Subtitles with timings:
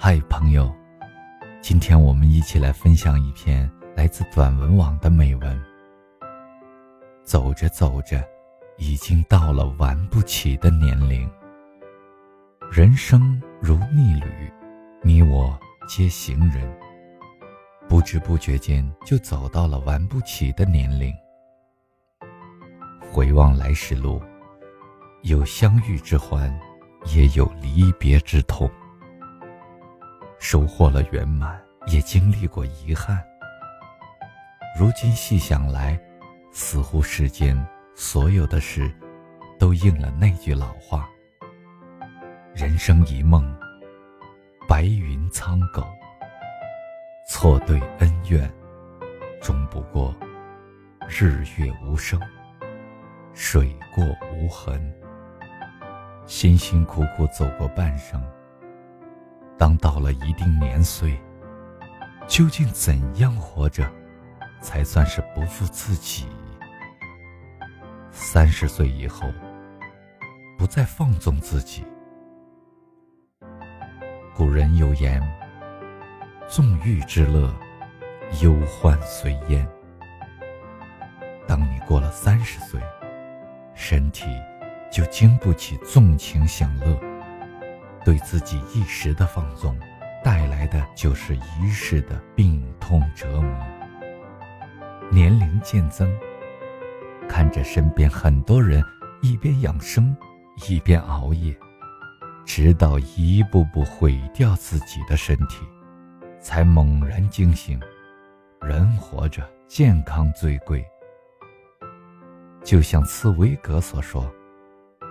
[0.00, 0.72] 嗨，朋友，
[1.60, 5.60] 今天我们一起来分享一篇来自短文网的美文。
[7.24, 8.24] 走着走着，
[8.76, 11.28] 已经到了玩不起的年龄。
[12.70, 14.48] 人生如逆旅，
[15.02, 15.58] 你我
[15.88, 16.72] 皆行人，
[17.88, 21.12] 不知不觉间就走到了玩不起的年龄。
[23.10, 24.22] 回望来时路，
[25.22, 26.56] 有相遇之欢，
[27.16, 28.70] 也有离别之痛。
[30.38, 33.22] 收获了圆满，也经历过遗憾。
[34.78, 35.98] 如今细想来，
[36.52, 37.56] 似乎世间
[37.94, 38.90] 所有的事，
[39.58, 41.08] 都应了那句老话
[42.54, 43.52] ：“人生一梦，
[44.68, 45.84] 白云苍狗。
[47.28, 48.50] 错对恩怨，
[49.42, 50.14] 终不过
[51.08, 52.18] 日月无声，
[53.34, 54.94] 水过无痕。
[56.26, 58.22] 辛辛苦苦走过半生。”
[59.58, 61.20] 当到了一定年岁，
[62.28, 63.90] 究竟怎样活着，
[64.60, 66.26] 才算是不负自己？
[68.12, 69.28] 三十岁以后，
[70.56, 71.84] 不再放纵自己。
[74.34, 75.20] 古人有言
[76.48, 77.52] ：“纵欲之乐，
[78.40, 79.66] 忧患随焉。”
[81.48, 82.80] 当你过了三十岁，
[83.74, 84.26] 身体
[84.92, 86.96] 就经不起纵情享乐。
[88.08, 89.78] 对自己一时的放纵，
[90.24, 93.52] 带来的就是一世的病痛折磨。
[95.10, 96.10] 年龄渐增，
[97.28, 98.82] 看着身边很多人
[99.20, 100.16] 一边养生，
[100.66, 101.54] 一边熬夜，
[102.46, 105.58] 直到一步步毁掉自己的身体，
[106.40, 107.78] 才猛然惊醒：
[108.62, 110.82] 人活着，健康最贵。
[112.64, 114.32] 就像茨威格所说，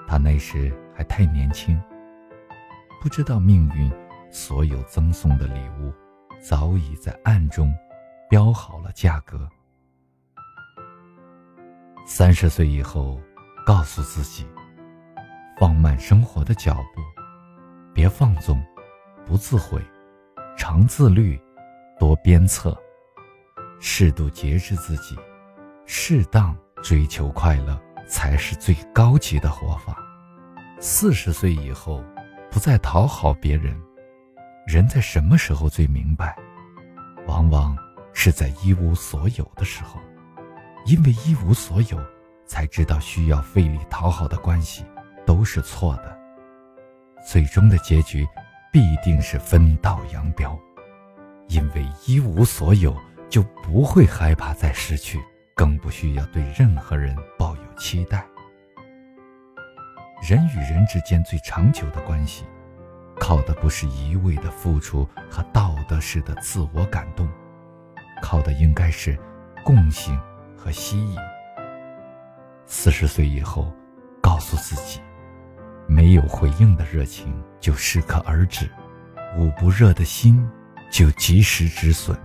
[0.08, 1.80] 他那时还太年轻。
[3.00, 3.92] 不知道命运，
[4.32, 5.94] 所有赠送的礼物，
[6.42, 7.74] 早已在暗中
[8.28, 9.48] 标好了价格。
[12.06, 13.22] 三十岁以后，
[13.66, 14.48] 告诉自己，
[15.60, 17.02] 放慢生活的脚步，
[17.94, 18.62] 别放纵，
[19.26, 19.80] 不自毁，
[20.58, 21.40] 常自律，
[22.00, 22.76] 多鞭策，
[23.80, 25.16] 适度节制自己，
[25.86, 29.96] 适当追求快乐，才是最高级的活法。
[30.80, 32.04] 四十岁以后。
[32.50, 33.80] 不再讨好别人，
[34.66, 36.36] 人在什么时候最明白？
[37.28, 37.78] 往往
[38.14, 40.00] 是在一无所有的时候，
[40.86, 42.00] 因为一无所有，
[42.46, 44.86] 才知道需要费力讨好的关系
[45.26, 46.18] 都是错的，
[47.28, 48.26] 最终的结局
[48.72, 50.58] 必定是分道扬镳。
[51.50, 52.96] 因为一无所有，
[53.30, 55.20] 就不会害怕再失去，
[55.54, 58.26] 更不需要对任何人抱有期待。
[60.28, 62.44] 人与人之间最长久的关系，
[63.18, 67.26] 靠的不是一味的付出和道德式的自我感动，
[68.22, 69.18] 靠的应该是
[69.64, 70.20] 共性
[70.54, 71.18] 和吸引。
[72.66, 73.72] 四十岁以后，
[74.22, 75.00] 告诉自己，
[75.88, 78.70] 没有回应的热情就适可而止，
[79.38, 80.46] 捂不热的心
[80.92, 82.20] 就及时止损。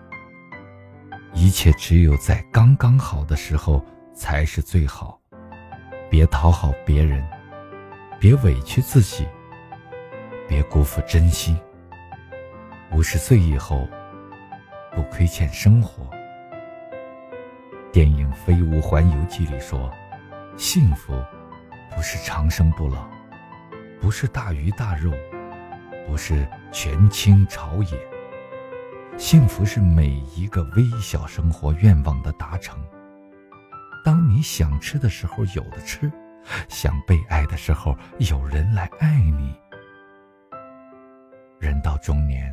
[1.33, 3.81] 一切只有在刚刚好的时候
[4.12, 5.21] 才是最好，
[6.11, 7.25] 别讨好别人。
[8.22, 9.27] 别委屈自己，
[10.49, 11.59] 别辜负真心。
[12.93, 13.84] 五十岁以后，
[14.94, 16.09] 不亏欠生活。
[17.91, 19.93] 电影《飞屋环游记》里说
[20.56, 21.12] ：“幸福
[21.93, 23.11] 不是长生不老，
[24.00, 25.11] 不是大鱼大肉，
[26.06, 27.99] 不是权倾朝野。
[29.19, 32.81] 幸福是每一个微小生活愿望的达成。
[34.05, 36.09] 当你想吃的时候，有的吃。”
[36.69, 39.55] 想被爱的时候，有人来爱你。
[41.59, 42.53] 人到中年，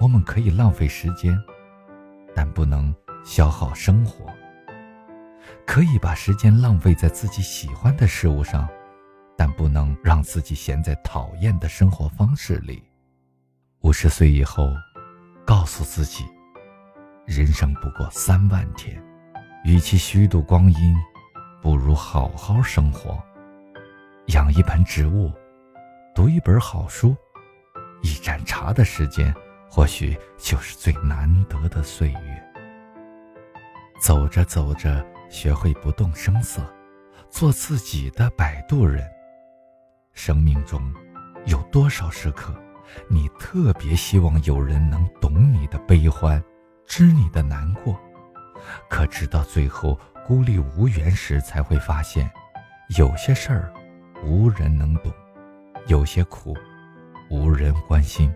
[0.00, 1.40] 我们可以浪费时间，
[2.34, 4.26] 但不能消耗生活。
[5.64, 8.68] 可以把时间浪费在自己喜欢的事物上，
[9.36, 12.82] 但不能让自己闲在讨厌的生活方式里。
[13.82, 14.68] 五十岁以后，
[15.46, 16.24] 告诉自己，
[17.26, 19.00] 人生不过三万天，
[19.64, 20.96] 与其虚度光阴。
[21.60, 23.20] 不如好好生活，
[24.26, 25.32] 养一盆植物，
[26.14, 27.16] 读一本好书，
[28.02, 29.34] 一盏茶的时间，
[29.68, 32.44] 或许就是最难得的岁月。
[34.00, 36.62] 走着走着，学会不动声色，
[37.28, 39.04] 做自己的摆渡人。
[40.12, 40.80] 生命中
[41.46, 42.54] 有多少时刻，
[43.08, 46.42] 你特别希望有人能懂你的悲欢，
[46.86, 48.00] 知你的难过？
[48.88, 49.98] 可直到最后。
[50.28, 52.30] 孤立无援时，才会发现，
[52.98, 53.72] 有些事儿
[54.22, 55.10] 无人能懂，
[55.86, 56.54] 有些苦
[57.30, 58.30] 无人关心。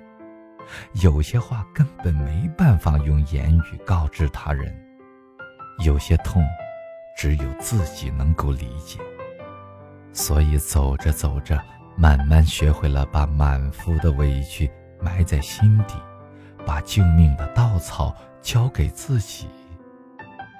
[1.03, 4.75] 有些话根本没办法用言语告知他人，
[5.85, 6.43] 有些痛，
[7.15, 8.99] 只有自己能够理解。
[10.15, 11.62] 所以走着走着，
[11.94, 15.97] 慢慢学会了把满腹的委屈埋在心底，
[16.65, 19.47] 把救命的稻草交给自己，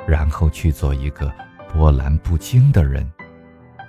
[0.06, 1.32] 然后去做一个
[1.72, 3.10] 波澜不惊的人。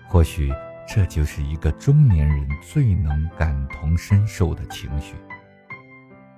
[0.08, 0.54] 或许
[0.88, 5.16] 这就是一个中年人最能感同身受的情绪。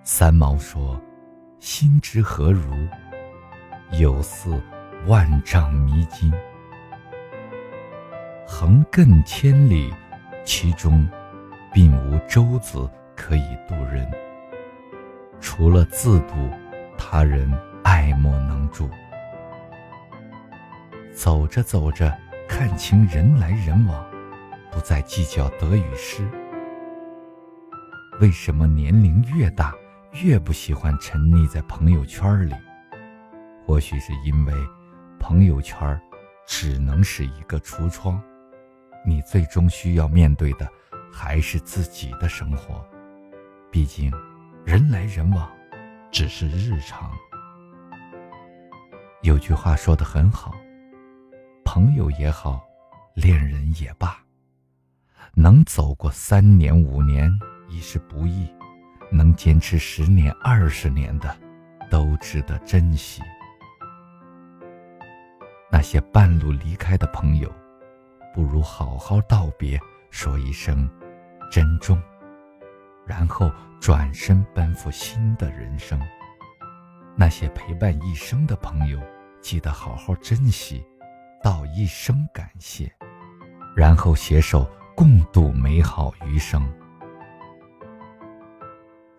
[0.03, 1.01] 三毛说
[1.59, 2.87] ：“心之何如？
[3.99, 4.61] 有似
[5.07, 6.33] 万丈迷津，
[8.47, 9.93] 横亘千里，
[10.43, 11.07] 其中
[11.73, 14.09] 并无舟子可以渡人。
[15.39, 16.33] 除了自渡，
[16.97, 17.51] 他人
[17.83, 18.89] 爱莫能助。
[21.15, 22.15] 走着走着，
[22.47, 24.05] 看清人来人往，
[24.71, 26.27] 不再计较得与失。
[28.19, 29.73] 为什么年龄越大？”
[30.23, 32.53] 越不喜欢沉溺在朋友圈里，
[33.65, 34.53] 或许是因为
[35.19, 36.01] 朋友圈
[36.47, 38.21] 只能是一个橱窗，
[39.05, 40.65] 你最终需要面对的
[41.11, 42.81] 还是自己的生活。
[43.69, 44.09] 毕竟，
[44.63, 45.51] 人来人往
[46.13, 47.11] 只是日常。
[49.21, 50.55] 有句话说的很好，
[51.75, 52.65] 朋友也好，
[53.15, 54.17] 恋人也罢，
[55.33, 57.29] 能走过三年五年
[57.67, 58.49] 已是不易。
[59.11, 61.37] 能坚持十年、二十年的，
[61.91, 63.21] 都值得珍惜。
[65.69, 67.53] 那些半路离开的朋友，
[68.33, 69.77] 不如好好道别，
[70.09, 70.89] 说一声
[71.51, 72.01] 珍重，
[73.05, 73.51] 然后
[73.81, 76.01] 转身奔赴新的人生。
[77.17, 78.97] 那些陪伴一生的朋友，
[79.41, 80.81] 记得好好珍惜，
[81.45, 82.91] 道一声感谢，
[83.75, 86.67] 然后携手共度美好余生。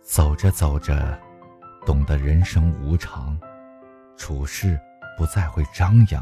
[0.03, 1.17] 走着走着，
[1.87, 3.39] 懂得人生无常，
[4.17, 4.77] 处事
[5.17, 6.21] 不再会张扬。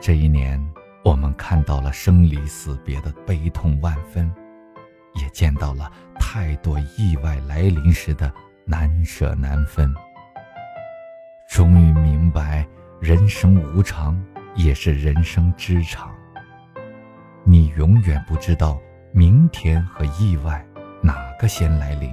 [0.00, 0.58] 这一年，
[1.04, 4.34] 我们看到了生离死别的悲痛万分，
[5.12, 8.32] 也见到了太多意外来临时的
[8.64, 9.92] 难舍难分。
[11.50, 12.66] 终于明白，
[12.98, 14.18] 人生无常
[14.54, 16.10] 也是人生之常。
[17.44, 18.80] 你永远不知道
[19.12, 20.64] 明天和意外
[21.02, 22.12] 哪个先来临。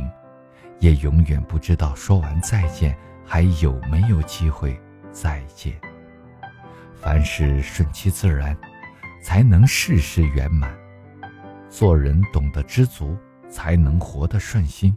[0.79, 2.95] 也永远不知道说完再见
[3.25, 4.79] 还有没有机会
[5.11, 5.73] 再见。
[6.93, 8.55] 凡事顺其自然，
[9.23, 10.71] 才能事事圆满。
[11.67, 13.17] 做人懂得知足，
[13.49, 14.95] 才能活得顺心。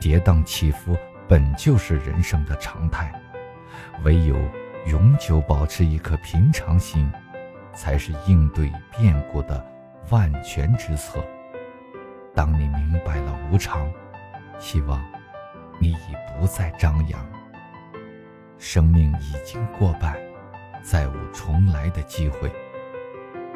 [0.00, 0.96] 跌宕起伏
[1.28, 3.12] 本就是人生的常态，
[4.04, 4.36] 唯有
[4.86, 7.10] 永久保持一颗平常心，
[7.74, 9.64] 才是应对变故的
[10.10, 11.22] 万全之策。
[12.34, 13.90] 当你明白了无常。
[14.60, 15.00] 希望
[15.78, 15.96] 你已
[16.36, 17.24] 不再张扬。
[18.58, 20.18] 生命已经过半，
[20.82, 22.52] 再无重来的机会。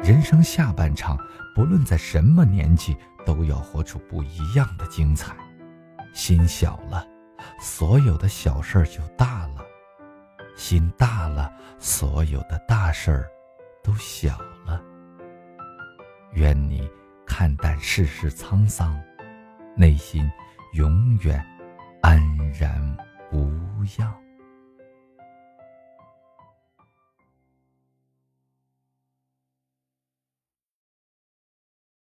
[0.01, 1.17] 人生下半场，
[1.53, 5.35] 不论在什么年纪，都要活出不一样的精彩。
[6.13, 7.05] 心小了，
[7.59, 9.61] 所有的小事儿就大了；
[10.55, 13.31] 心大了，所有的大事儿
[13.83, 14.81] 都小了。
[16.33, 16.89] 愿你
[17.25, 18.99] 看淡世事沧桑，
[19.75, 20.29] 内心。
[20.73, 21.45] 永远
[22.01, 22.19] 安
[22.59, 22.97] 然
[23.31, 23.47] 无
[23.99, 24.22] 恙。